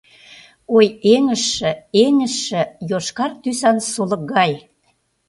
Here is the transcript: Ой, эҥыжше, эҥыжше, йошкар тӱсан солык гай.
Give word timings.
Ой, 0.75 0.87
эҥыжше, 1.13 1.71
эҥыжше, 2.03 2.61
йошкар 2.89 3.31
тӱсан 3.41 3.77
солык 3.91 4.21
гай. 4.33 4.51